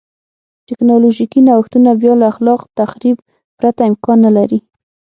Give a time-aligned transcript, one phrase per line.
[0.67, 3.17] ټکنالوژیکي نوښتونه بیا له خلاق تخریب
[3.57, 4.59] پرته امکان نه لري.